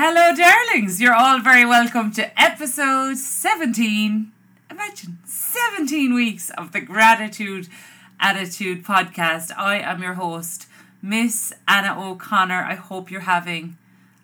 [0.00, 1.00] Hello, darlings.
[1.00, 4.30] You're all very welcome to episode 17.
[4.70, 7.66] Imagine 17 weeks of the Gratitude
[8.20, 9.50] Attitude podcast.
[9.58, 10.68] I am your host,
[11.02, 12.62] Miss Anna O'Connor.
[12.62, 13.76] I hope you're having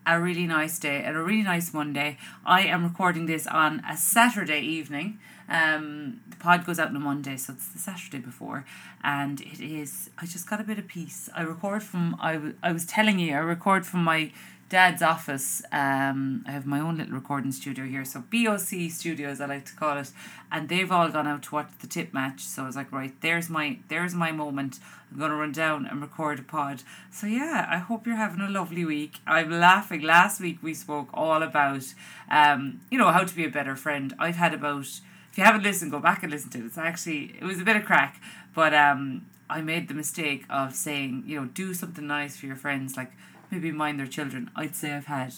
[0.07, 2.19] a really nice day and a really nice Monday.
[2.47, 5.19] I am recording this on a Saturday evening.
[5.49, 8.65] Um, the pod goes out on a Monday, so it's the Saturday before,
[9.03, 10.09] and it is.
[10.19, 11.29] I just got a bit of peace.
[11.35, 12.17] I record from.
[12.21, 14.31] I, w- I was telling you, I record from my
[14.75, 15.63] dad's office.
[15.71, 19.77] Um, I have my own little recording studio here, so BOC Studios I like to
[19.77, 20.11] call it,
[20.51, 22.41] and they've all gone out to watch the Tipp match.
[22.41, 24.81] So I was like, right, there's my there's my moment.
[25.13, 26.83] I'm gonna run down and record a pod.
[27.13, 29.19] So yeah, I hope you're having a lovely week.
[29.29, 30.03] I'm laughing.
[30.03, 31.85] Last week we spoke all about,
[32.29, 34.13] um, you know, how to be a better friend.
[34.19, 34.87] I've had about.
[35.31, 36.65] If you haven't listened, go back and listen to it.
[36.65, 38.21] It's actually it was a bit of crack,
[38.57, 42.57] but um, I made the mistake of saying, you know, do something nice for your
[42.57, 43.13] friends, like
[43.55, 44.51] maybe mind their children.
[44.57, 45.33] I'd say I've had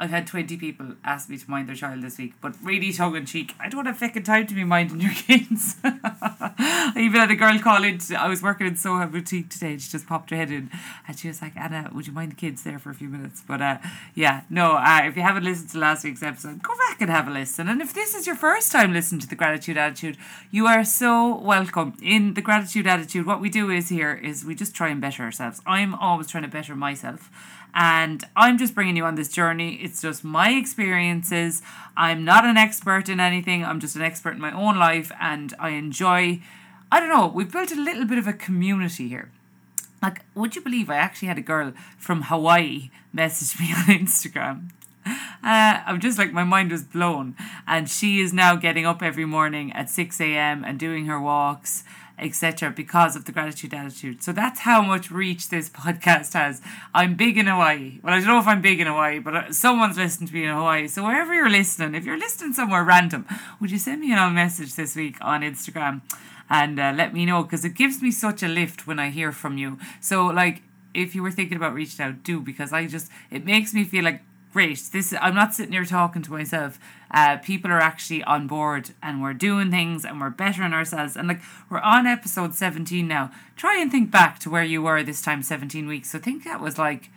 [0.00, 3.16] I've had twenty people ask me to mind their child this week, but really tongue
[3.16, 3.54] in cheek.
[3.58, 5.76] I don't have fucking time to be minding your kids.
[5.82, 7.98] I even had a girl call in.
[7.98, 9.72] To, I was working in Soha Boutique today.
[9.72, 10.70] And she just popped her head in,
[11.08, 13.42] and she was like, "Anna, would you mind the kids there for a few minutes?"
[13.46, 13.78] But uh,
[14.14, 14.76] yeah, no.
[14.76, 17.68] Uh, if you haven't listened to last week's episode, go back and have a listen.
[17.68, 20.16] And if this is your first time listening to the Gratitude Attitude,
[20.52, 21.94] you are so welcome.
[22.00, 25.24] In the Gratitude Attitude, what we do is here is we just try and better
[25.24, 25.60] ourselves.
[25.66, 27.30] I'm always trying to better myself
[27.74, 29.76] and I'm just bringing you on this journey.
[29.76, 31.62] It's just my experiences.
[31.96, 35.54] I'm not an expert in anything, I'm just an expert in my own life, and
[35.58, 36.40] I enjoy.
[36.90, 39.30] I don't know, we've built a little bit of a community here.
[40.00, 44.70] Like, would you believe I actually had a girl from Hawaii message me on Instagram?
[45.06, 47.34] Uh, I'm just like, my mind was blown.
[47.66, 50.64] And she is now getting up every morning at 6 a.m.
[50.64, 51.84] and doing her walks
[52.18, 54.22] etc., because of the gratitude attitude.
[54.22, 56.60] So that's how much reach this podcast has.
[56.94, 58.00] I'm big in Hawaii.
[58.02, 60.44] Well, I don't know if I'm big in Hawaii, but uh, someone's listening to me
[60.44, 60.88] in Hawaii.
[60.88, 63.26] So wherever you're listening, if you're listening somewhere random,
[63.60, 66.02] would you send me a message this week on Instagram
[66.50, 67.42] and uh, let me know?
[67.42, 69.78] Because it gives me such a lift when I hear from you.
[70.00, 70.62] So, like,
[70.94, 74.04] if you were thinking about reaching out, do because I just, it makes me feel
[74.04, 74.22] like
[74.52, 74.80] great.
[74.92, 76.78] This I'm not sitting here talking to myself.
[77.10, 81.16] Uh, people are actually on board, and we're doing things, and we're bettering ourselves.
[81.16, 83.30] And like we're on episode seventeen now.
[83.56, 86.10] Try and think back to where you were this time, seventeen weeks.
[86.10, 87.10] So think that was like.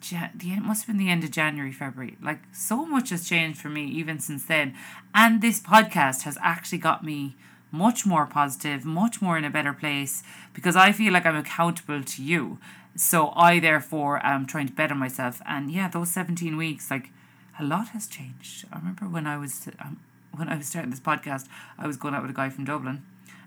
[0.00, 2.16] The it must have been the end of January, February.
[2.22, 4.74] Like so much has changed for me even since then,
[5.12, 7.34] and this podcast has actually got me
[7.72, 10.22] much more positive, much more in a better place
[10.54, 12.58] because I feel like I'm accountable to you.
[12.98, 15.40] So I therefore am trying to better myself.
[15.46, 17.10] And yeah, those 17 weeks, like
[17.58, 18.66] a lot has changed.
[18.72, 20.00] I remember when I was um,
[20.34, 21.46] when I was starting this podcast,
[21.78, 23.04] I was going out with a guy from Dublin,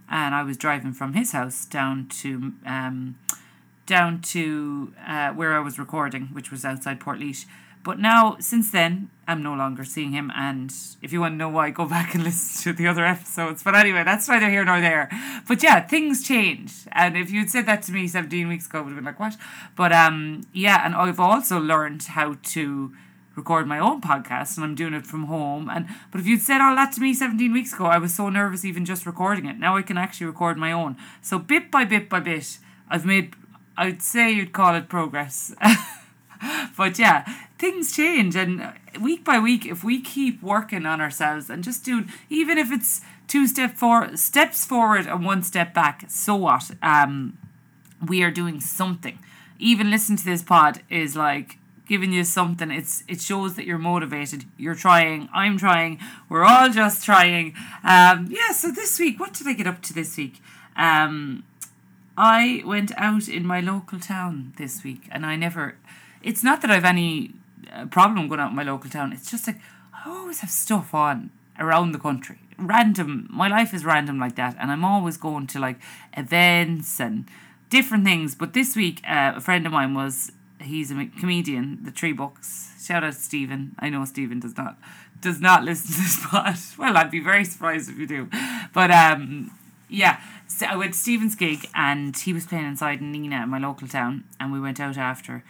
[0.09, 3.19] and I was driving from his house down to um,
[3.85, 7.45] down to uh, where I was recording, which was outside Portlaoise.
[7.83, 10.31] But now, since then, I'm no longer seeing him.
[10.35, 13.63] And if you want to know why, go back and listen to the other episodes.
[13.63, 15.09] But anyway, that's neither here nor there.
[15.47, 16.85] But yeah, things change.
[16.91, 19.19] And if you'd said that to me 17 weeks ago, I would have been like,
[19.19, 19.37] what?
[19.75, 22.93] But um, yeah, and I've also learned how to
[23.33, 26.59] record my own podcast and I'm doing it from home and but if you'd said
[26.59, 29.57] all that to me 17 weeks ago I was so nervous even just recording it
[29.57, 32.57] now I can actually record my own so bit by bit by bit
[32.89, 33.35] I've made
[33.77, 35.55] I'd say you'd call it progress
[36.77, 37.25] but yeah,
[37.61, 42.11] things change, and week by week, if we keep working on ourselves and just doing,
[42.27, 46.71] even if it's two step for steps forward and one step back, so what?
[46.81, 47.37] Um,
[48.05, 49.19] we are doing something.
[49.59, 52.71] Even listening to this pod is like giving you something.
[52.71, 54.45] It's it shows that you're motivated.
[54.57, 55.29] You're trying.
[55.31, 55.99] I'm trying.
[56.29, 57.53] We're all just trying.
[57.83, 58.51] Um, yeah.
[58.53, 60.41] So this week, what did I get up to this week?
[60.75, 61.43] Um,
[62.17, 65.75] I went out in my local town this week, and I never
[66.23, 67.40] it's not that I've any uh,
[67.89, 69.13] problem going out in my local town.
[69.13, 69.57] It's just like
[69.93, 72.39] I always have stuff on around the country.
[72.57, 73.27] Random.
[73.31, 75.79] My life is random like that, and I'm always going to like
[76.15, 77.25] events and
[77.69, 78.35] different things.
[78.35, 80.31] But this week, uh, a friend of mine was.
[80.59, 81.79] He's a comedian.
[81.81, 82.71] The Tree Books.
[82.79, 83.75] Shout out to Stephen.
[83.79, 84.77] I know Stephen does not
[85.19, 86.55] does not listen to this pod.
[86.77, 88.29] Well, I'd be very surprised if you do.
[88.71, 89.51] But um,
[89.89, 90.19] yeah.
[90.47, 93.57] So I went to Stephen's gig, and he was playing inside in Nenagh in my
[93.57, 95.43] local town, and we went out after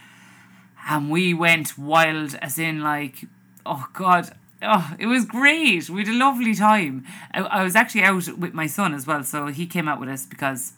[0.88, 3.26] and we went wild as in like
[3.66, 4.36] oh god.
[4.64, 5.90] Oh it was great.
[5.90, 7.06] We had a lovely time.
[7.34, 10.10] I, I was actually out with my son as well so he came out with
[10.10, 10.74] us because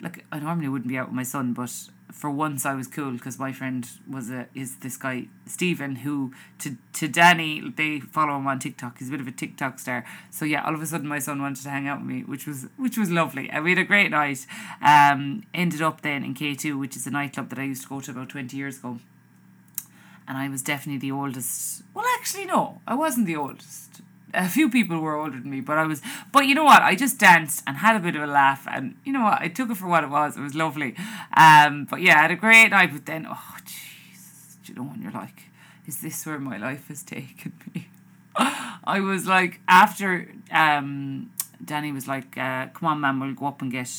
[0.00, 1.70] like I normally wouldn't be out with my son but
[2.10, 6.32] for once I was cool because my friend was a is this guy Stephen who
[6.58, 8.98] to to Danny they follow him on TikTok.
[8.98, 10.04] He's a bit of a TikTok star.
[10.30, 12.46] So yeah all of a sudden my son wanted to hang out with me which
[12.46, 13.48] was which was lovely.
[13.50, 14.46] And we had a great night.
[14.82, 18.00] Um ended up then in K2 which is a nightclub that I used to go
[18.00, 18.98] to about 20 years ago
[20.32, 21.82] and I was definitely the oldest.
[21.92, 24.00] Well, actually, no, I wasn't the oldest.
[24.32, 26.00] A few people were older than me, but I was.
[26.32, 26.80] But you know what?
[26.80, 29.42] I just danced and had a bit of a laugh, and you know what?
[29.42, 30.38] I took it for what it was.
[30.38, 30.94] It was lovely.
[31.36, 32.94] Um, but yeah, I had a great night.
[32.94, 35.50] But then, oh, jeez, you know when you're like,
[35.86, 37.88] is this where my life has taken me?
[38.36, 41.30] I was like, after um,
[41.62, 43.90] Danny was like, uh, "Come on, man, we'll go up and get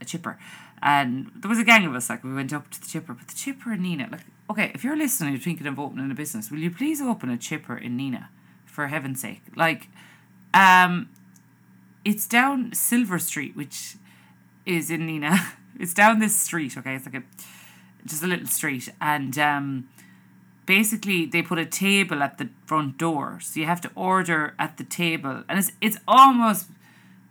[0.00, 0.38] a chipper."
[0.80, 3.28] And there was a gang of us, like we went up to the chipper, but
[3.28, 6.50] the chipper in Nenagh, like, okay, if you're listening, you're thinking of opening a business,
[6.50, 8.28] will you please open a chipper in Nenagh,
[8.66, 9.42] for heaven's sake?
[9.56, 9.88] Like,
[10.52, 11.08] um,
[12.04, 13.96] it's down Silver Street, which
[14.66, 15.40] is in Nenagh.
[15.76, 16.94] It's down this street, okay?
[16.94, 17.24] It's like a
[18.06, 19.88] just a little street, and um,
[20.66, 24.76] basically they put a table at the front door, so you have to order at
[24.76, 26.68] the table, and it's it's almost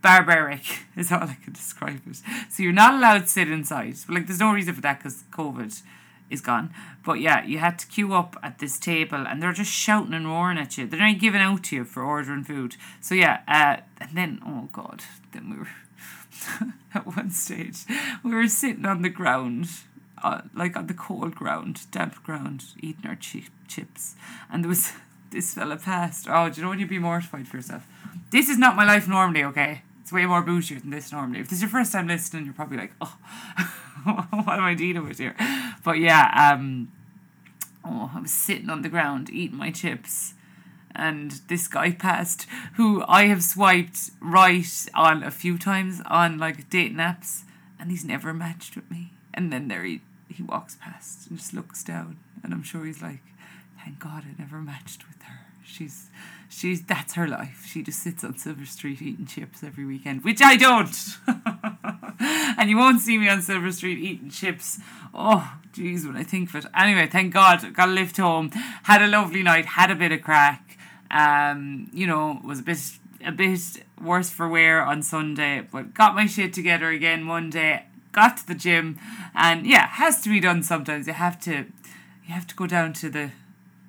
[0.02, 2.18] barbaric is all I can describe it.
[2.50, 3.96] So you're not allowed to sit inside.
[4.10, 5.82] Like there's no reason for that because COVID
[6.30, 6.74] is gone.
[7.06, 10.28] But yeah, you had to queue up at this table and they're just shouting and
[10.28, 10.88] roaring at you.
[10.88, 12.76] They're not giving out to you for ordering food.
[13.02, 17.86] So yeah, uh, and then oh god, then we were at one stage
[18.24, 19.68] we were sitting on the ground.
[20.24, 24.16] Uh, like on the cold ground, damp ground, eating our chi- chips,
[24.50, 24.94] and there was
[25.32, 26.28] this fella passed.
[26.30, 27.86] Oh, do you know when you'd be mortified for yourself?
[28.32, 29.82] This is not my life normally, okay?
[30.02, 31.40] It's way more bougier than this normally.
[31.40, 33.18] If this is your first time listening, you're probably like, oh,
[34.04, 35.36] what am I dealing with here?
[35.84, 36.92] But yeah, um,
[37.84, 40.34] oh, I was sitting on the ground eating my chips,
[40.96, 46.70] and this guy passed who I have swiped right on a few times on like
[46.70, 47.44] dating apps,
[47.80, 49.14] and he's never matched with me.
[49.34, 53.02] And then there he he walks past and just looks down, and I'm sure he's
[53.02, 53.22] like,
[53.84, 55.42] thank God I never matched with her.
[55.66, 56.10] She's
[56.54, 57.66] she's that's her life.
[57.68, 60.96] She just sits on Silver Street eating chips every weekend, which I don't.
[62.58, 64.80] and you won't see me on Silver Street eating chips.
[65.14, 66.72] Oh, jeez, when I think of it.
[66.76, 68.52] Anyway, thank God, got a lift home,
[68.84, 70.78] had a lovely night, had a bit of crack.
[71.12, 72.80] Um, you know, was a bit
[73.26, 73.60] a bit
[74.02, 77.86] worse for wear on Sunday, but got my shit together again Monday.
[78.12, 79.00] Got to the gym,
[79.34, 81.08] and yeah, has to be done sometimes.
[81.08, 81.66] You have to,
[82.26, 83.32] you have to go down to the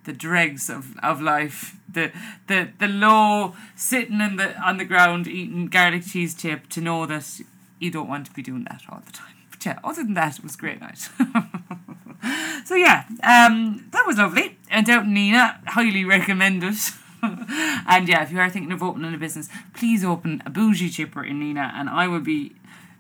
[0.05, 2.13] the dregs of, of life, the
[2.47, 7.07] the the low sitting in the on the ground eating garlic cheese chip to know
[7.07, 7.41] that
[7.79, 9.35] you don't want to be doing that all the time.
[9.51, 10.99] But yeah, other than that, it was a great night.
[12.65, 14.59] so yeah, um, that was lovely.
[14.71, 16.77] And out in Nenagh, highly recommend it.
[17.23, 21.25] and yeah, if you are thinking of opening a business, please open a bougie chipper
[21.25, 22.55] in Nenagh, and I would be,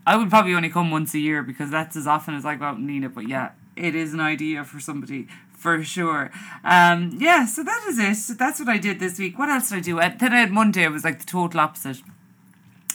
[0.06, 2.66] I would probably only come once a year because that's as often as I go
[2.66, 3.14] out in Nenagh.
[3.14, 5.28] But yeah, it is an idea for somebody
[5.64, 6.30] for sure.
[6.62, 8.38] Um, yeah, so that is it.
[8.38, 9.38] That's what I did this week.
[9.38, 9.98] What else did I do?
[9.98, 10.82] I, then I had Monday.
[10.82, 12.02] It was like the total opposite.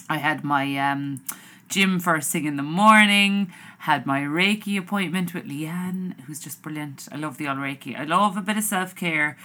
[0.08, 1.20] I had my um,
[1.68, 3.52] gym first thing in the morning.
[3.78, 7.08] Had my Reiki appointment with Leanne, who's just brilliant.
[7.10, 7.98] I love the old Reiki.
[7.98, 9.36] I love a bit of self care.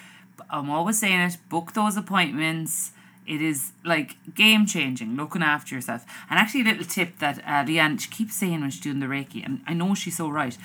[0.52, 1.38] I'm always saying it.
[1.50, 2.92] Book those appointments.
[3.26, 6.06] It is like game changing, looking after yourself.
[6.30, 9.08] And actually, a little tip that uh, Leanne she keeps saying when she's doing the
[9.08, 10.56] Reiki, and I know she's so right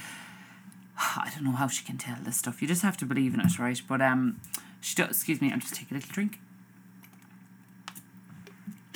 [1.16, 2.60] I don't know how she can tell this stuff.
[2.60, 3.80] You just have to believe in it, right?
[3.88, 4.40] But um,
[4.80, 5.10] she does.
[5.10, 5.50] Excuse me.
[5.50, 6.38] I'll just take a little drink.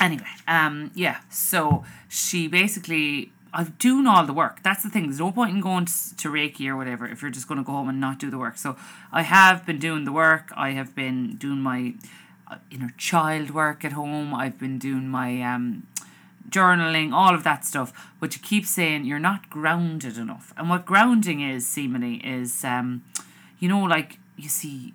[0.00, 1.20] Anyway, um, yeah.
[1.30, 4.62] So she basically, I'm doing all the work.
[4.62, 5.04] That's the thing.
[5.04, 7.64] There's no point in going to, to Reiki or whatever if you're just going to
[7.64, 8.58] go home and not do the work.
[8.58, 8.76] So
[9.12, 10.52] I have been doing the work.
[10.56, 11.94] I have been doing my
[12.50, 14.34] uh, inner child work at home.
[14.34, 15.86] I've been doing my um
[16.54, 17.92] journaling, all of that stuff.
[18.20, 20.52] But you keep saying you're not grounded enough.
[20.56, 23.04] And what grounding is, seemingly, is, um,
[23.58, 24.94] you know, like you see,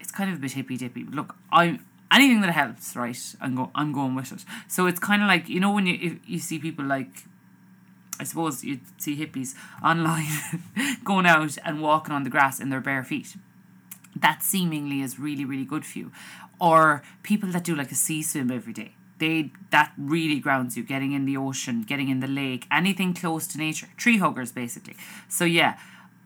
[0.00, 1.04] it's kind of a bit hippy dippy.
[1.04, 3.18] Look, I anything that helps, right?
[3.40, 4.44] I'm go I'm going with it.
[4.66, 7.24] So it's kind of like you know when you you see people like.
[8.20, 10.26] I suppose you'd see hippies online
[11.04, 13.36] going out and walking on the grass in their bare feet.
[14.16, 16.10] That seemingly is really, really good for you.
[16.60, 20.82] Or people that do like a sea swim every day they that really grounds you.
[20.82, 23.88] Getting in the ocean getting in the lake anything close to nature.
[23.96, 24.96] Tree huggers basically.
[25.28, 25.78] So yeah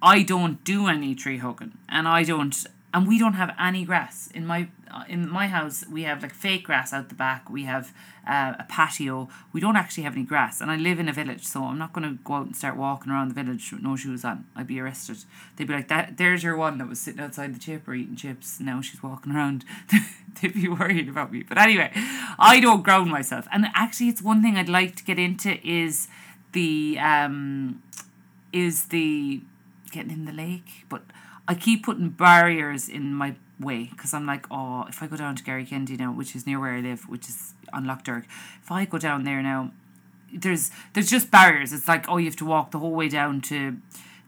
[0.02, 4.28] i don't do any tree hugging and i don't and we don't have any grass.
[4.34, 7.48] In my uh, in my house we have like fake grass out the back.
[7.48, 7.92] We have
[8.28, 9.28] uh, a patio.
[9.52, 10.60] We don't actually have any grass.
[10.60, 12.76] And i live in a village so i'm not going to go out and start
[12.76, 14.44] walking around the village with no shoes on.
[14.54, 15.18] I'd be arrested.
[15.56, 18.60] They'd be like that there's your one that was sitting outside the chipper eating chips.
[18.60, 19.64] Now she's walking around.
[20.40, 21.44] They'd be worried about me.
[21.48, 21.90] But anyway
[22.38, 23.46] i don't ground myself.
[23.52, 26.08] And actually it's one thing i'd like to get into is
[26.52, 27.82] the um
[28.52, 29.42] is the
[29.92, 30.84] getting in the lake.
[30.88, 31.02] But
[31.48, 35.36] I keep putting barriers in my way because I'm like, oh, if I go down
[35.36, 38.26] to Garrykennedy now, which is near where I live, which is on Derg,
[38.62, 39.72] if I go down there now,
[40.32, 41.72] there's there's just barriers.
[41.72, 43.76] It's like, oh, you have to walk the whole way down to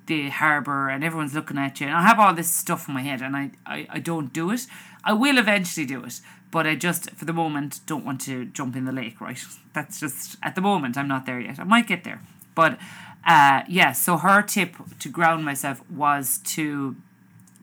[0.07, 1.87] the harbour and everyone's looking at you.
[1.87, 4.51] And I have all this stuff in my head and I, I, I don't do
[4.51, 4.67] it.
[5.03, 8.77] I will eventually do it, but I just, for the moment, don't want to jump
[8.77, 9.39] in the lake, right?
[9.73, 11.59] That's just, at the moment, I'm not there yet.
[11.59, 12.21] I might get there.
[12.55, 12.79] But
[13.27, 16.97] uh, yeah, so her tip to ground myself was to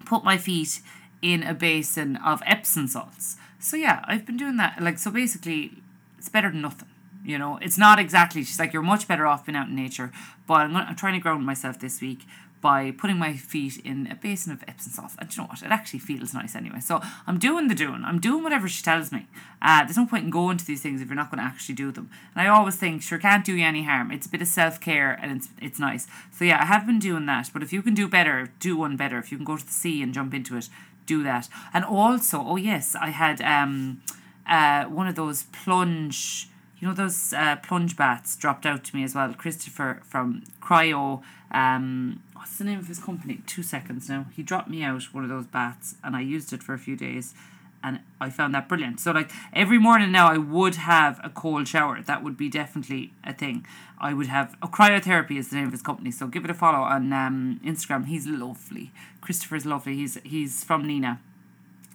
[0.05, 0.81] put my feet
[1.21, 3.37] in a basin of Epsom salts.
[3.59, 4.81] So yeah, I've been doing that.
[4.81, 5.73] Like, so basically,
[6.17, 6.87] it's better than nothing.
[7.23, 8.43] You know, it's not exactly.
[8.43, 10.11] She's like, you're much better off being out in nature.
[10.47, 12.25] But I'm, I'm trying to ground myself this week
[12.61, 15.13] by putting my feet in a basin of Epsom salt.
[15.17, 15.61] And you know what?
[15.63, 16.79] It actually feels nice anyway.
[16.79, 18.03] So I'm doing the doing.
[18.05, 19.27] I'm doing whatever she tells me.
[19.61, 21.75] Uh, there's no point in going to these things if you're not going to actually
[21.75, 22.09] do them.
[22.35, 24.11] And I always think, sure, can't do you any harm.
[24.11, 26.07] It's a bit of self care and it's it's nice.
[26.31, 27.49] So yeah, I have been doing that.
[27.51, 29.17] But if you can do better, do one better.
[29.17, 30.69] If you can go to the sea and jump into it,
[31.05, 31.49] do that.
[31.73, 34.01] And also, oh yes, I had um
[34.47, 36.47] uh one of those plunge
[36.81, 39.31] you know those uh, plunge baths dropped out to me as well.
[39.35, 43.39] Christopher from Cryo, um, what's the name of his company?
[43.45, 44.25] Two seconds now.
[44.35, 46.95] He dropped me out one of those baths, and I used it for a few
[46.95, 47.35] days,
[47.83, 48.99] and I found that brilliant.
[48.99, 52.01] So like every morning now, I would have a cold shower.
[52.01, 53.67] That would be definitely a thing.
[53.99, 56.09] I would have oh, cryotherapy is the name of his company.
[56.09, 58.07] So give it a follow on um, Instagram.
[58.07, 58.91] He's lovely.
[59.21, 59.95] Christopher's lovely.
[59.95, 61.19] He's he's from Nenagh,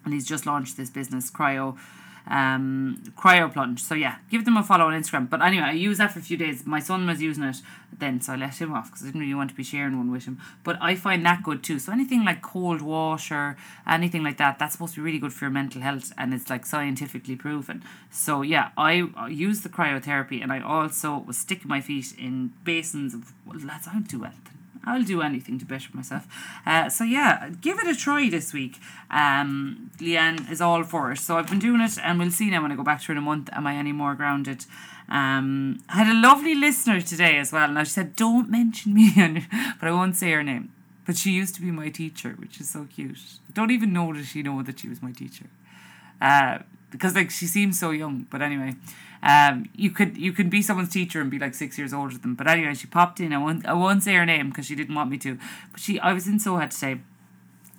[0.05, 1.77] and he's just launched this business, Cryo
[2.27, 3.83] um, cryo plunge.
[3.83, 5.31] So yeah, give them a follow on Instagram.
[5.31, 6.67] But anyway, I used that for a few days.
[6.67, 7.57] My son was using it
[7.99, 10.11] then, so I let him off because I didn't really want to be sharing one
[10.11, 10.41] with him.
[10.65, 11.79] But I find that good too.
[11.79, 13.57] So anything like cold water,
[13.87, 16.51] anything like that, that's supposed to be really good for your mental health, and it's
[16.51, 17.85] like scientifically proven.
[18.11, 23.15] So yeah, I, use the cryotherapy, and I also was sticking my feet in basins
[23.15, 23.87] of well, lads.
[23.89, 24.56] I don't do anything.
[24.87, 26.27] I'll do anything to better myself.
[26.65, 28.79] Uh, so yeah, give it a try this week.
[29.11, 31.19] Um, Leanne is all for it.
[31.19, 33.13] So I've been doing it, and we'll see now when I go back to her
[33.13, 33.51] in a month.
[33.53, 34.65] Am I any more grounded?
[35.09, 37.69] Um, I had a lovely listener today as well.
[37.69, 39.13] Now she said, "Don't mention me,"
[39.81, 40.73] but I won't say her name.
[41.05, 43.19] But she used to be my teacher, which is so cute.
[43.53, 45.47] Don't even know that she know that she was my teacher.
[46.21, 46.59] Uh,
[46.91, 48.27] because like she seems so young.
[48.31, 48.75] But anyway,
[49.23, 52.23] um, you could you could be someone's teacher and be like six years older than
[52.23, 52.35] them.
[52.35, 53.33] But anyway, she popped in.
[53.33, 55.39] I won't I won't say her name because she didn't want me to.
[55.73, 57.01] But she I was in Soha today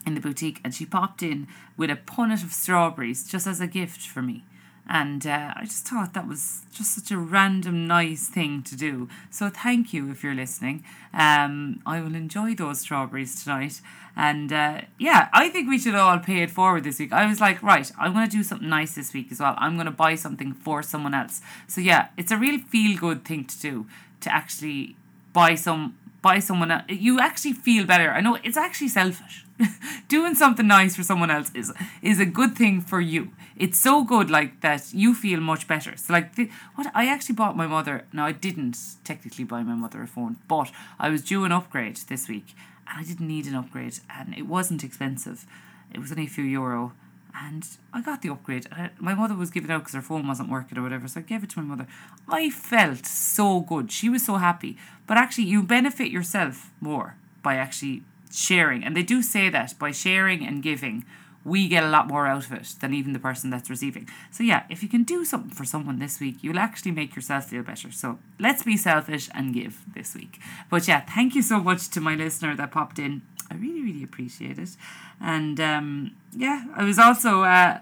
[0.06, 3.67] in the boutique and she popped in with a punnet of strawberries just as a
[3.67, 4.46] gift for me.
[4.89, 9.10] And uh, I just thought that was just such a random, nice thing to do.
[9.29, 10.84] So thank you if you're listening.
[11.13, 13.82] Um, I will enjoy those strawberries tonight.
[14.15, 17.12] And uh, yeah, I think we should all pay it forward this week.
[17.12, 19.56] I was like, right, I'm going to do something nice this week as well.
[19.58, 21.41] I'm going to buy something for someone else.
[21.67, 23.88] So yeah, it's a real feel good thing to do
[24.22, 24.96] to actually
[25.34, 25.98] buy some
[26.40, 26.84] someone else.
[26.90, 28.12] You actually feel better.
[28.12, 29.46] I know it's actually selfish.
[30.08, 33.32] Doing something nice for someone else is is a good thing for you.
[33.56, 35.98] It's so good like that you feel much better.
[35.98, 38.06] So like the, what I actually bought my mother.
[38.14, 41.98] Now I didn't technically buy my mother a phone, but I was due an upgrade
[42.08, 42.56] this week
[42.88, 45.46] and I didn't need an upgrade and it wasn't expensive.
[45.94, 46.94] It was only a few euro
[47.39, 48.67] and I got the upgrade.
[48.72, 51.24] I, my mother was giving out because her phone wasn't working or whatever, so I
[51.24, 51.88] gave it to my mother.
[52.27, 53.91] I felt so good.
[53.91, 54.77] She was so happy.
[55.06, 58.84] But actually, you benefit yourself more by actually sharing.
[58.84, 61.06] And they do say that by sharing and giving,
[61.46, 64.10] we get a lot more out of it than even the person that's receiving.
[64.32, 67.46] So, yeah, if you can do something for someone this week, you'll actually make yourself
[67.46, 67.91] feel better.
[67.91, 70.39] So, let's be selfish and give this week.
[70.70, 73.22] But yeah, thank you so much to my listener that popped in.
[73.50, 74.75] I really, really appreciate it.
[75.22, 77.44] And um, yeah, I was also.
[77.44, 77.80] Uh,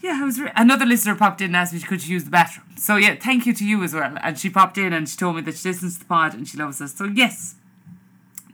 [0.00, 2.30] yeah, I was re- another listener popped in and asked me could she use the
[2.30, 2.66] bathroom.
[2.76, 4.18] So yeah, thank you to you as well.
[4.22, 6.46] And she popped in and she told me that she listens to the pod and
[6.46, 6.94] she loves us.
[6.94, 7.54] So yes,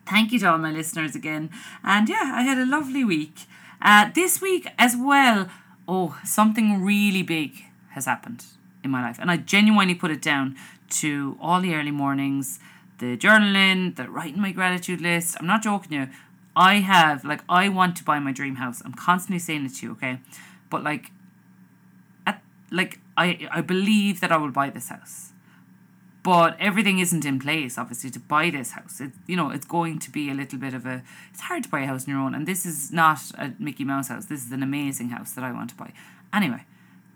[0.09, 1.51] thank you to all my listeners again.
[1.83, 3.47] And yeah, I had a lovely week.
[3.83, 5.49] Uh, this week as well,
[5.89, 8.45] oh, something really big has happened
[8.85, 10.57] in my life, and I genuinely put it down
[10.91, 12.61] to all the early mornings,
[12.99, 15.37] the journaling, the writing my gratitude list.
[15.41, 16.09] I'm not joking you.
[16.57, 18.83] I have like I want to buy my dream house.
[18.85, 20.19] I'm constantly saying it to you, okay?
[20.69, 21.13] But like
[22.27, 25.33] at like I I believe that I will buy this house.
[26.23, 29.01] But everything isn't in place, obviously, to buy this house.
[29.01, 31.69] It you know, it's going to be a little bit of a it's hard to
[31.71, 34.27] buy a house on your own, and this is not a Mickey Mouse house.
[34.27, 35.93] This is an amazing house that I want to buy.
[36.33, 36.67] Anyway,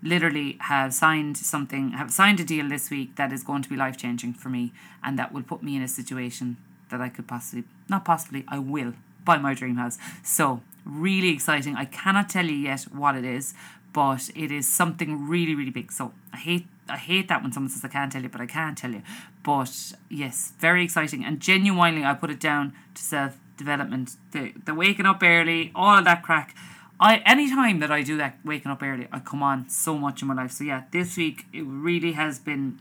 [0.01, 3.75] literally have signed something have signed a deal this week that is going to be
[3.75, 4.71] life changing for me
[5.03, 6.57] and that will put me in a situation
[6.89, 8.93] that I could possibly not possibly I will
[9.25, 9.97] buy my dream house.
[10.23, 11.75] So really exciting.
[11.75, 13.53] I cannot tell you yet what it is,
[13.91, 15.91] but it is something really, really big.
[15.91, 18.45] So I hate I hate that when someone says I can't tell you, but I
[18.45, 19.01] can tell you.
[19.43, 24.15] But yes, very exciting and genuinely I put it down to self development.
[24.31, 26.55] The the waking up early, all of that crack.
[26.99, 30.21] I any time that I do that waking up early, I come on so much
[30.21, 30.51] in my life.
[30.51, 32.79] So yeah, this week it really has been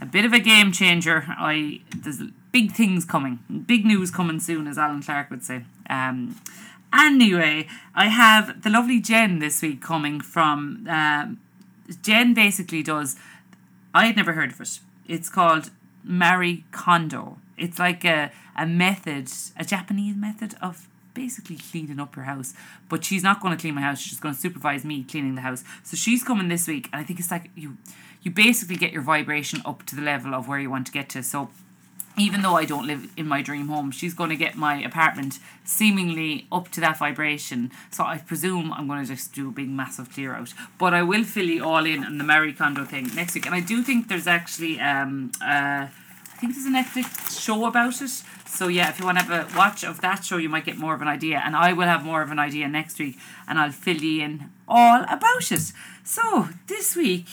[0.00, 1.24] a bit of a game changer.
[1.28, 2.22] I there's
[2.52, 5.64] big things coming, big news coming soon, as Alan Clark would say.
[5.88, 6.36] Um,
[6.92, 10.86] anyway, I have the lovely Jen this week coming from.
[10.88, 11.40] Um,
[12.02, 13.16] Jen basically does.
[13.94, 14.80] I had never heard of it.
[15.06, 15.70] It's called
[16.02, 17.38] Marie Kondo.
[17.56, 22.52] It's like a, a method, a Japanese method of basically cleaning up your house.
[22.88, 24.00] But she's not going to clean my house.
[24.00, 25.64] She's going to supervise me cleaning the house.
[25.82, 27.78] So she's coming this week, and I think it's like you,
[28.26, 31.08] you basically get your vibration up to the level of where you want to get
[31.08, 31.22] to.
[31.22, 31.48] So
[32.18, 35.38] even though I don't live in my dream home, she's going to get my apartment
[35.62, 37.70] seemingly up to that vibration.
[37.92, 40.52] So I presume I'm going to just do a big, massive clear out.
[40.76, 43.46] But I will fill you all in on the Marie Kondo thing next week.
[43.46, 48.02] And I do think there's actually, um, uh, I think there's a Netflix show about
[48.02, 48.10] it.
[48.44, 50.78] So yeah, if you want to have a watch of that show, you might get
[50.78, 51.40] more of an idea.
[51.44, 54.50] And I will have more of an idea next week, and I'll fill you in
[54.66, 55.72] all about it.
[56.02, 57.26] So this week.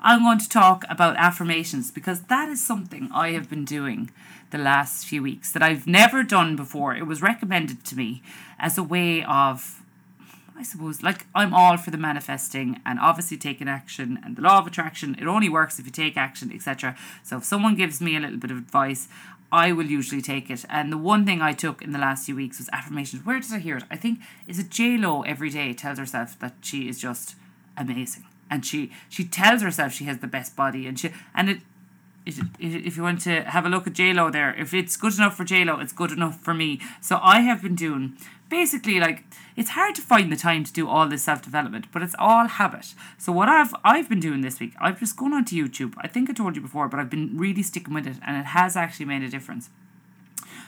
[0.00, 4.10] I'm going to talk about affirmations because that is something I have been doing
[4.50, 6.94] the last few weeks that I've never done before.
[6.94, 8.22] It was recommended to me
[8.60, 9.82] as a way of,
[10.56, 14.58] I suppose, like I'm all for the manifesting and obviously taking action and the law
[14.58, 15.16] of attraction.
[15.20, 16.96] It only works if you take action, etc.
[17.24, 19.08] So if someone gives me a little bit of advice,
[19.50, 20.64] I will usually take it.
[20.70, 23.26] And the one thing I took in the last few weeks was affirmations.
[23.26, 23.84] Where did I hear it?
[23.90, 27.34] I think is it J Lo every day tells herself that she is just
[27.76, 31.60] amazing and she she tells herself she has the best body and she and it
[32.26, 35.44] if you want to have a look at JLo there, if it's good enough for
[35.44, 36.78] JLo, it's good enough for me.
[37.00, 38.18] So I have been doing
[38.50, 39.24] basically like
[39.56, 42.46] it's hard to find the time to do all this self development, but it's all
[42.46, 42.94] habit.
[43.16, 45.94] So what I've I've been doing this week, I've just gone onto YouTube.
[45.98, 48.46] I think I told you before, but I've been really sticking with it, and it
[48.46, 49.70] has actually made a difference.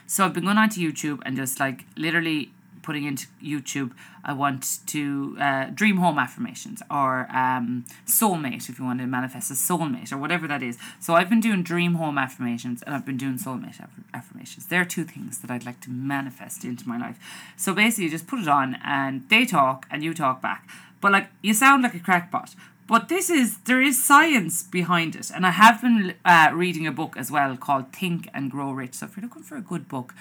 [0.06, 3.92] So I've been going onto YouTube and just like literally putting into YouTube,
[4.24, 9.50] I want to uh, dream home affirmations or um, soulmate if you want to manifest
[9.50, 10.78] a soulmate or whatever that is.
[10.98, 14.66] So I've been doing dream home affirmations and I've been doing soulmate aff- affirmations.
[14.66, 17.18] There are two things that I'd like to manifest into my life.
[17.56, 20.68] So basically, you just put it on and they talk and you talk back.
[21.00, 22.54] But like you sound like a crackpot.
[22.86, 26.90] But this is there is science behind it, and I have been uh, reading a
[26.90, 28.94] book as well called Think and Grow Rich.
[28.94, 30.12] So if you're looking for a good book,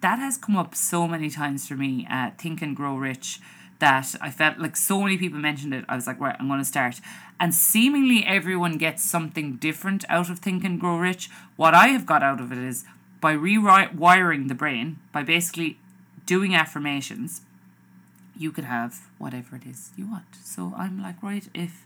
[0.00, 2.06] that has come up so many times for me.
[2.10, 3.40] Uh, Think and Grow Rich.
[3.80, 5.84] That I felt like so many people mentioned it.
[5.88, 7.00] I was like, right, I'm going to start.
[7.38, 11.30] And seemingly everyone gets something different out of Think and Grow Rich.
[11.54, 12.84] What I have got out of it is
[13.20, 15.78] by rewiring the brain, by basically
[16.26, 17.42] doing affirmations,
[18.36, 20.36] you can have whatever it is you want.
[20.42, 21.84] So I'm like, right, if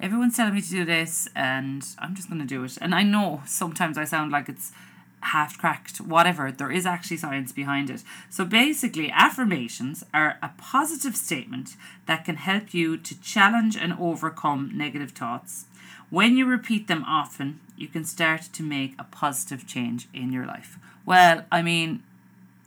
[0.00, 2.78] everyone's telling me to do this and I'm just going to do it.
[2.80, 4.72] And I know sometimes I sound like it's
[5.20, 8.02] half cracked, whatever, there is actually science behind it.
[8.30, 11.76] So basically, affirmations are a positive statement
[12.06, 15.66] that can help you to challenge and overcome negative thoughts.
[16.10, 20.46] When you repeat them often, you can start to make a positive change in your
[20.46, 20.78] life.
[21.04, 22.02] Well, I mean,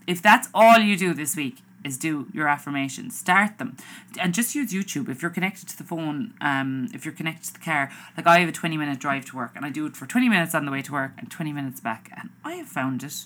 [0.06, 3.18] if that's all you do this week, is do your affirmations.
[3.18, 3.78] Start them.
[4.20, 5.10] And just use YouTube.
[5.10, 8.40] If you're connected to the phone, um, if you're connected to the car, like I
[8.40, 10.66] have a 20 minute drive to work and I do it for 20 minutes on
[10.66, 12.12] the way to work and 20 minutes back.
[12.16, 13.26] And I have found it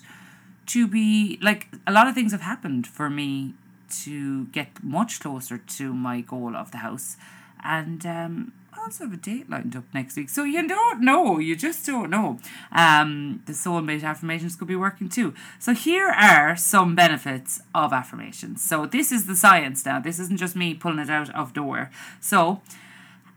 [0.66, 3.54] to be like a lot of things have happened for me
[3.88, 7.16] to get much closer to my goal of the house.
[7.62, 10.28] And um, also have a date lined up next week.
[10.28, 11.38] So you don't know.
[11.38, 12.38] You just don't know.
[12.72, 15.34] Um, the soulmate affirmations could be working too.
[15.58, 18.62] So here are some benefits of affirmations.
[18.62, 20.00] So this is the science now.
[20.00, 21.90] This isn't just me pulling it out of the door.
[22.20, 22.60] So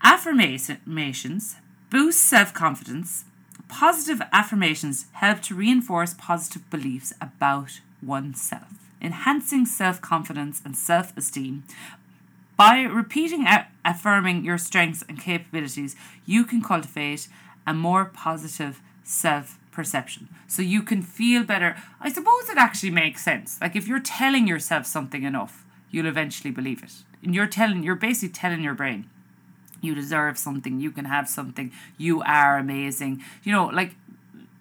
[0.02, 1.56] affirmations
[1.90, 3.24] boost self-confidence.
[3.68, 11.64] Positive affirmations help to reinforce positive beliefs about oneself enhancing self confidence and self esteem
[12.56, 13.46] by repeating
[13.84, 17.28] affirming your strengths and capabilities, you can cultivate
[17.66, 20.28] a more positive self perception.
[20.46, 21.76] So you can feel better.
[22.00, 23.58] I suppose it actually makes sense.
[23.60, 26.92] Like if you're telling yourself something enough, you'll eventually believe it.
[27.22, 29.08] And you're telling you're basically telling your brain
[29.80, 33.22] you deserve something, you can have something, you are amazing.
[33.42, 33.94] You know, like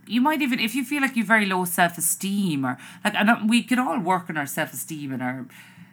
[0.08, 3.49] you might even if you feel like you've very low self esteem or like and
[3.49, 5.45] we can all work on our self esteem and our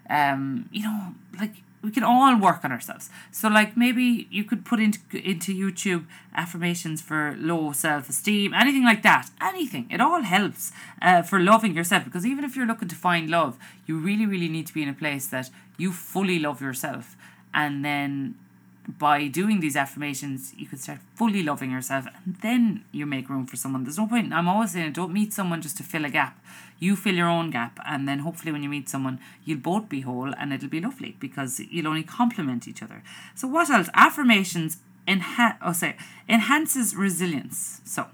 [0.09, 3.11] um you know like we can all work on ourselves.
[3.31, 8.85] So like maybe you could put into into YouTube affirmations for low self esteem, anything
[8.85, 9.31] like that.
[9.41, 9.87] Anything.
[9.91, 13.59] It all helps uh, for loving yourself because even if you're looking to find love,
[13.87, 17.17] you really really need to be in a place that you fully love yourself,
[17.53, 18.35] and then
[18.89, 23.47] by doing these affirmations, you can start fully loving yourself and then you make room
[23.47, 23.85] for someone.
[23.85, 26.39] There's no point, I'm always saying, don't meet someone just to fill a gap.
[26.79, 30.03] You fill your own gap, and then hopefully, when you meet someone, you'll both be
[30.03, 33.03] whole and it'll be lovely because you'll only complement each other.
[33.35, 33.89] So, what else?
[33.95, 34.77] Affirmations
[35.09, 35.97] enha- oh, sorry,
[36.29, 37.81] enhances resilience.
[37.85, 38.09] So,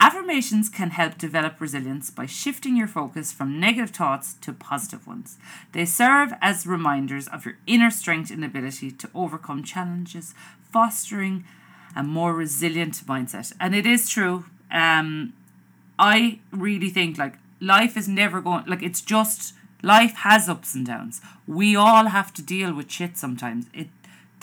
[0.00, 5.38] Affirmations can help develop resilience by shifting your focus from negative thoughts to positive ones.
[5.72, 10.34] They serve as reminders of your inner strength and ability to overcome challenges,
[10.70, 11.44] fostering
[11.96, 13.52] a more resilient mindset.
[13.60, 14.44] And it is true.
[14.70, 15.32] Um,
[15.98, 20.84] I really think like life is never going like it's just life has ups and
[20.84, 21.20] downs.
[21.46, 23.66] We all have to deal with shit sometimes.
[23.72, 23.88] It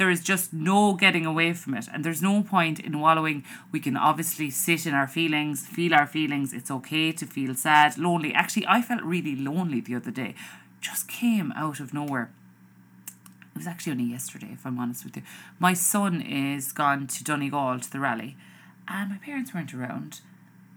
[0.01, 1.87] there is just no getting away from it.
[1.93, 3.43] And there's no point in wallowing.
[3.71, 6.53] We can obviously sit in our feelings feel our feelings.
[6.53, 8.33] It's okay to feel sad lonely.
[8.33, 10.33] Actually i felt really lonely the other day.
[10.79, 12.31] Just came out of nowhere.
[13.53, 15.21] It was actually only yesterday if i'm honest with you.
[15.59, 18.35] My son is gone to donegal to the rally
[18.87, 20.21] and my parents weren't around.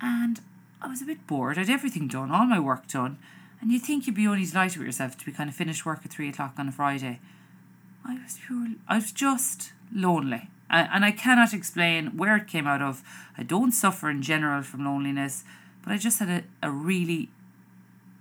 [0.02, 0.42] And
[0.82, 1.56] i was a bit bored.
[1.56, 3.16] I'd everything done all my work done.
[3.62, 6.00] And you'd think you'd be only delighted with yourself to be kind of finished work
[6.04, 7.20] at three o'clock on a friday
[8.05, 8.69] I was pure.
[8.88, 13.03] I was just lonely, and I cannot explain where it came out of.
[13.38, 15.45] I don't suffer in general from loneliness,
[15.83, 17.31] but I just had a, a really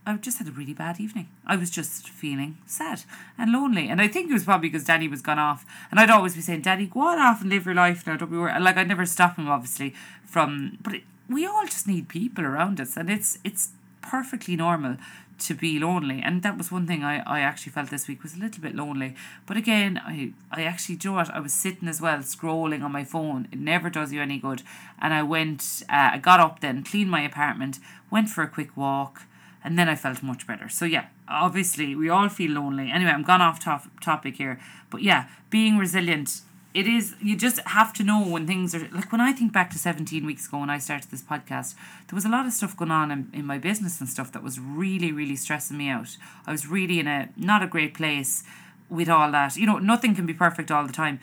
[0.06, 1.30] I just had a really bad evening.
[1.46, 3.04] I was just feeling sad
[3.38, 3.88] and lonely.
[3.88, 5.66] And I think it was probably because Daddy was gone off.
[5.90, 8.18] And I'd always be saying, Daddy, go on off and live your life now.
[8.18, 8.62] Don't be worried.
[8.62, 9.94] Like, I'd never stop him, obviously,
[10.26, 10.78] from.
[10.82, 12.98] But it, we all just need people around us.
[12.98, 13.70] And it's it's
[14.02, 14.98] perfectly normal
[15.48, 16.22] to be lonely.
[16.22, 18.76] And that was one thing I, I actually felt this week was a little bit
[18.76, 19.16] lonely.
[19.46, 23.04] But again I, I actually do it I was sitting as well scrolling on my
[23.04, 23.48] phone.
[23.52, 24.64] It never does you any good.
[25.02, 27.80] And I went uh, I got up then cleaned my apartment
[28.10, 29.24] went for a quick walk
[29.64, 30.70] and then I felt much better.
[30.70, 32.92] So yeah obviously we all feel lonely.
[32.92, 34.60] Anyway I'm gone off top, topic here.
[34.90, 36.42] But yeah being resilient
[36.74, 39.70] it is you just have to know when things are like when I think back
[39.72, 41.76] to 17 weeks ago when I started this podcast
[42.08, 44.44] there was a lot of stuff going on in, in my business and stuff that
[44.44, 46.18] was really really stressing me out.
[46.48, 48.44] I was really in a not a great place
[48.90, 49.56] with all that.
[49.56, 51.20] You know nothing can be perfect all the time.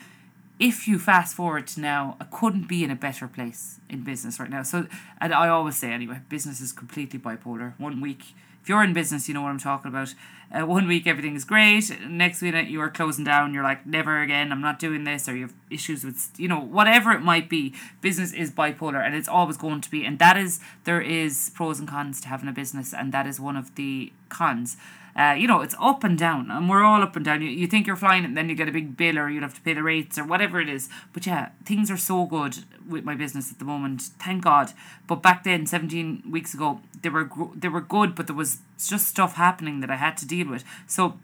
[0.58, 4.38] If you fast forward to now I couldn't be in a better place in business
[4.38, 4.62] right now.
[4.62, 4.86] So
[5.20, 7.74] and I always say anyway business is completely bipolar.
[7.78, 10.14] One week if you're in business, you know what I'm talking about.
[10.52, 13.54] Uh, one week everything is great, next week you are closing down.
[13.54, 14.50] You're like, never again.
[14.50, 17.72] I'm not doing this, or you have issues with, you know, whatever it might be.
[18.00, 20.04] Business is bipolar, and it's always going to be.
[20.04, 23.38] And that is there is pros and cons to having a business, and that is
[23.38, 24.76] one of the cons.
[25.20, 27.42] Uh, you know, it's up and down, and we're all up and down.
[27.42, 29.52] You, you think you're flying, and then you get a big bill, or you'll have
[29.52, 30.88] to pay the rates, or whatever it is.
[31.12, 34.72] But yeah, things are so good with my business at the moment, thank God.
[35.06, 39.08] But back then, 17 weeks ago, they were they were good, but there was just
[39.08, 40.64] stuff happening that I had to deal with.
[40.86, 41.18] So,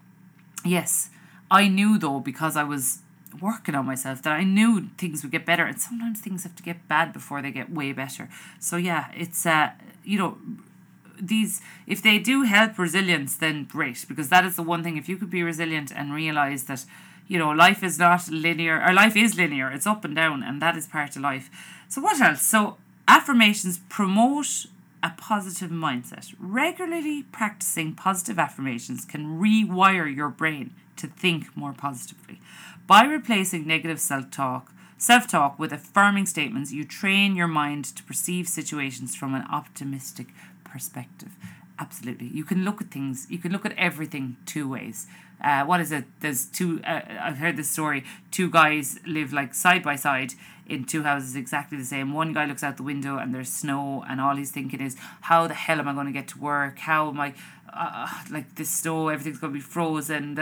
[0.63, 1.09] yes,
[1.49, 2.99] I knew though because I was
[3.41, 6.61] working on myself that I knew things would get better, and sometimes things have to
[6.61, 8.29] get bad before they get way better.
[8.59, 9.71] So yeah, it's uh,
[10.03, 10.37] you know
[11.19, 14.97] these if they do help resilience then great because that is the one thing.
[14.97, 16.85] If you could be resilient and realize that
[17.27, 20.61] you know life is not linear or life is linear it's up and down and
[20.61, 21.49] that is part of life.
[21.89, 22.41] So what else?
[22.41, 22.77] So
[23.07, 24.67] affirmations promote
[25.03, 26.33] a positive mindset.
[26.39, 32.41] Regularly practicing positive affirmations can rewire your brain to think more positively.
[32.87, 39.15] By replacing negative self-talk self-talk with affirming statements you train your mind to perceive situations
[39.15, 40.27] from an optimistic
[40.77, 41.31] perspective.
[41.79, 42.27] Absolutely.
[42.27, 45.07] You can look at things, you can look at everything two ways.
[45.43, 46.05] Uh, what is it?
[46.21, 48.03] There's two, uh, I've heard this story.
[48.37, 50.31] Two guys live like side by side
[50.69, 52.13] in two houses exactly the same.
[52.13, 55.47] One guy looks out the window and there's snow, and all he's thinking is, how
[55.47, 56.79] the hell am I going to get to work?
[56.79, 57.33] How am I,
[57.73, 60.37] uh, like this snow, everything's going to be frozen,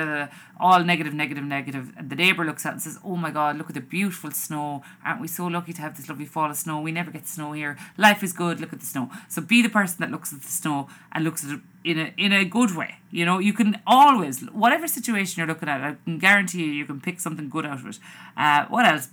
[0.60, 1.94] all negative, negative, negative.
[1.98, 4.84] And the neighbour looks out and says, oh my God, look at the beautiful snow.
[5.04, 6.82] Aren't we so lucky to have this lovely fall of snow?
[6.82, 7.78] We never get snow here.
[7.98, 9.10] Life is good, look at the snow.
[9.28, 12.14] So be the person that looks at the snow and looks at it in a,
[12.18, 12.96] in a good way.
[13.12, 16.86] You know, you can always, whatever situation you're looking at, I can guarantee you, you
[16.86, 18.00] can pick something good out of it.
[18.36, 19.10] Uh, what else?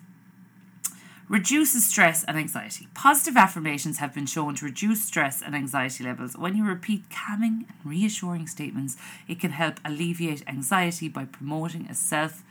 [1.28, 2.88] Reduces stress and anxiety.
[2.94, 6.36] Positive affirmations have been shown to reduce stress and anxiety levels.
[6.36, 8.96] When you repeat calming and reassuring statements,
[9.28, 12.42] it can help alleviate anxiety by promoting a self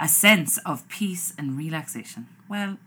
[0.00, 2.28] a sense of peace and relaxation.
[2.48, 2.78] Well,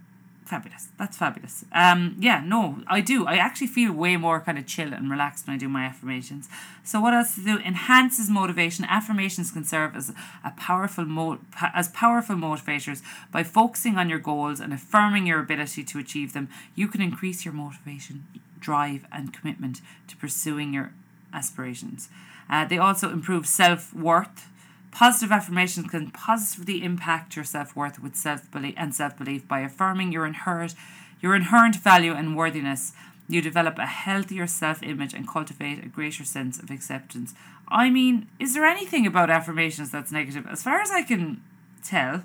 [0.45, 0.89] fabulous.
[0.97, 1.63] That's fabulous.
[1.71, 3.25] Um, yeah, no, I do.
[3.25, 6.49] I actually feel way more kind of chill and relaxed when I do my affirmations.
[6.83, 7.57] So what else to do?
[7.59, 8.85] Enhances motivation.
[8.85, 10.11] Affirmations can serve as
[10.43, 11.39] a powerful mo-
[11.73, 13.01] as powerful motivators
[13.31, 16.49] by focusing on your goals and affirming your ability to achieve them.
[16.75, 18.25] You can increase your motivation,
[18.59, 20.91] drive, and commitment to pursuing your
[21.33, 22.09] aspirations.
[22.49, 24.49] Uh, they also improve self worth
[24.91, 29.61] Positive affirmations can positively impact your self worth with self belief and self belief by
[29.61, 30.75] affirming your inherent
[31.21, 32.93] your inherent value and worthiness.
[33.29, 37.33] You develop a healthier self image and cultivate a greater sense of acceptance.
[37.69, 40.45] I mean, is there anything about affirmations that's negative?
[40.47, 41.41] As far as I can
[41.83, 42.23] tell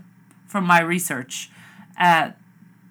[0.49, 1.51] from my research,
[2.01, 2.31] uh,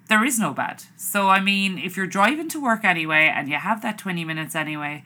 [0.08, 0.84] there is no bad.
[0.96, 4.54] So, I mean, if you're driving to work anyway and you have that 20 minutes
[4.54, 5.04] anyway,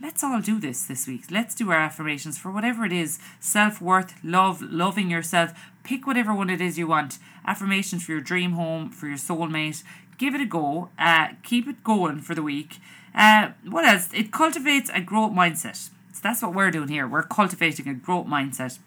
[0.00, 1.24] let's all do this this week.
[1.30, 5.52] Let's do our affirmations for whatever it is self worth, love, loving yourself.
[5.84, 7.18] Pick whatever one it is you want.
[7.46, 9.82] Affirmations for your dream home, for your soulmate.
[10.18, 10.90] Give it a go.
[10.98, 12.78] Uh, keep it going for the week.
[13.14, 14.10] Uh, what else?
[14.12, 15.76] It cultivates a growth mindset.
[15.76, 17.06] So that's what we're doing here.
[17.06, 18.78] We're cultivating a growth mindset.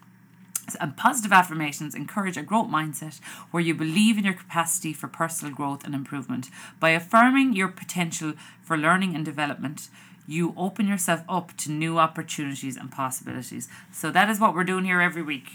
[0.80, 3.20] And positive affirmations encourage a growth mindset
[3.50, 6.48] where you believe in your capacity for personal growth and improvement.
[6.78, 9.88] By affirming your potential for learning and development,
[10.26, 13.68] you open yourself up to new opportunities and possibilities.
[13.92, 15.50] So that is what we're doing here every week.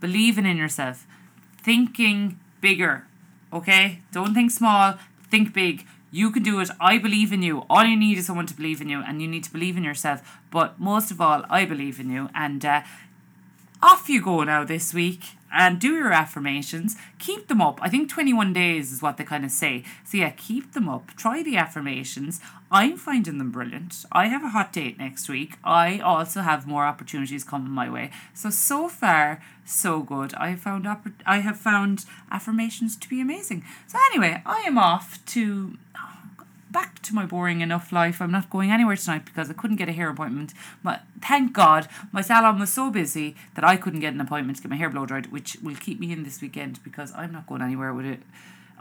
[0.00, 1.06] Believing in yourself,
[1.62, 3.06] thinking bigger,
[3.52, 4.02] okay?
[4.12, 4.94] Don't think small,
[5.30, 5.86] think big.
[6.10, 6.70] You can do it.
[6.80, 7.66] I believe in you.
[7.68, 9.84] All you need is someone to believe in you, and you need to believe in
[9.84, 10.40] yourself.
[10.50, 12.30] But most of all, I believe in you.
[12.34, 12.82] And uh,
[13.82, 16.96] off you go now this week and do your affirmations.
[17.18, 17.78] Keep them up.
[17.80, 19.84] I think 21 days is what they kind of say.
[20.04, 21.14] So, yeah, keep them up.
[21.16, 22.40] Try the affirmations.
[22.70, 24.04] I'm finding them brilliant.
[24.12, 25.54] I have a hot date next week.
[25.64, 28.10] I also have more opportunities coming my way.
[28.34, 30.34] So, so far, so good.
[30.34, 33.64] I found oppor- I have found affirmations to be amazing.
[33.86, 35.78] So, anyway, I am off to
[36.70, 38.20] back to my boring enough life.
[38.20, 40.52] I'm not going anywhere tonight because I couldn't get a hair appointment.
[40.82, 44.62] But thank God my salon was so busy that I couldn't get an appointment to
[44.62, 47.46] get my hair blow dried, which will keep me in this weekend because I'm not
[47.46, 48.20] going anywhere with it.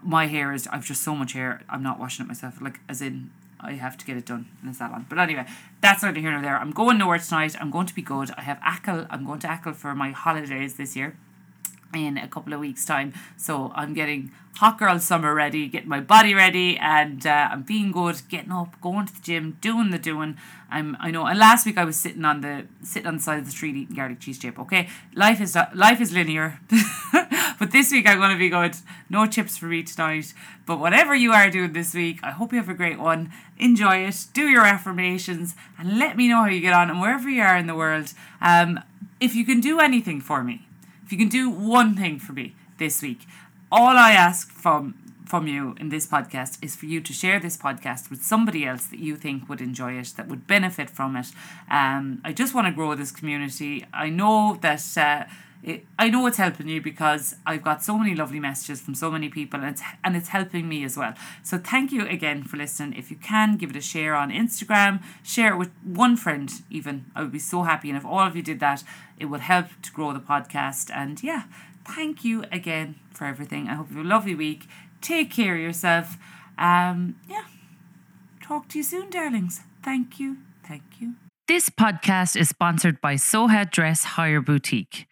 [0.01, 1.61] My hair is I've just so much hair.
[1.69, 2.61] I'm not washing it myself.
[2.61, 5.05] Like as in I have to get it done in the salon.
[5.09, 5.45] But anyway,
[5.81, 6.57] that's neither here nor there.
[6.57, 7.55] I'm going nowhere tonight.
[7.59, 8.31] I'm going to be good.
[8.37, 9.07] I have Achill.
[9.09, 11.15] I'm going to Achill for my holidays this year
[11.93, 13.13] in a couple of weeks' time.
[13.37, 17.91] So I'm getting hot girl summer ready, getting my body ready, and uh, I'm being
[17.91, 20.37] good, getting up, going to the gym, doing the doing.
[20.69, 21.25] I'm I know.
[21.25, 23.75] And last week I was sitting on the sitting on the side of the street
[23.75, 24.59] eating garlic cheese chip.
[24.59, 26.59] Okay, life is life is linear,
[27.59, 28.75] but this week I'm going to be good.
[29.09, 30.33] No chips for me tonight.
[30.65, 33.31] But whatever you are doing this week, I hope you have a great one.
[33.57, 34.25] Enjoy it.
[34.33, 37.55] Do your affirmations, and let me know how you get on and wherever you are
[37.55, 38.13] in the world.
[38.41, 38.79] Um,
[39.19, 40.66] if you can do anything for me
[41.07, 43.21] if you can do one thing for me this week,
[43.71, 47.57] all I ask from from you in this podcast is for you to share this
[47.57, 51.27] podcast with somebody else that you think would enjoy it, that would benefit from it.
[51.69, 53.85] Um, I just want to grow this community.
[53.93, 54.83] I know that.
[54.97, 55.23] Uh,
[55.99, 59.27] I know it's helping you because I've got so many lovely messages from so many
[59.27, 61.13] people and it's, and it's helping me as well.
[61.43, 62.97] So thank you again for listening.
[62.97, 67.05] If you can, give it a share on Instagram, share it with one friend even.
[67.15, 67.89] I would be so happy.
[67.89, 68.83] And if all of you did that,
[69.19, 70.89] it would help to grow the podcast.
[70.93, 71.43] And yeah,
[71.85, 73.67] thank you again for everything.
[73.67, 74.67] I hope you have a lovely week.
[75.01, 76.17] Take care of yourself.
[76.57, 77.45] Um, yeah.
[78.41, 79.61] Talk to you soon, darlings.
[79.83, 80.37] Thank you.
[80.65, 81.15] Thank you.
[81.47, 85.06] This podcast is sponsored by Soha Dress Hire Boutique.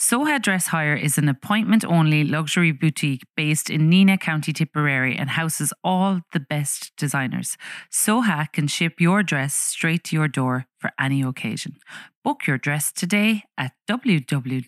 [0.00, 5.28] Soha Dress Hire is an appointment only luxury boutique based in Nenagh, County Tipperary and
[5.28, 7.58] houses all the best designers.
[7.92, 11.76] Soha can ship your dress straight to your door for any occasion.
[12.24, 14.60] Book your dress today at www.soha.ie.